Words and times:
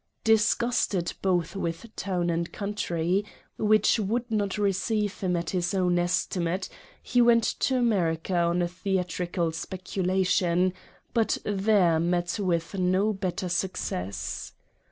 Disgusted 0.23 1.13
both 1.21 1.55
with 1.55 1.95
town 1.95 2.31
and 2.31 2.51
country, 2.51 3.23
which 3.59 3.99
would 3.99 4.31
not 4.31 4.57
receive 4.57 5.19
him 5.19 5.35
at 5.35 5.51
his 5.51 5.75
own 5.75 5.99
estimate, 5.99 6.69
he 7.03 7.21
went 7.21 7.43
to 7.43 7.77
America 7.77 8.35
on 8.35 8.63
a 8.63 8.67
theatrical 8.67 9.51
speculation, 9.51 10.73
but 11.13 11.37
there 11.45 11.99
met 11.99 12.39
with 12.39 12.73
no 12.79 13.13
better 13.13 13.47
suc 13.47 13.77
cess. 13.77 14.53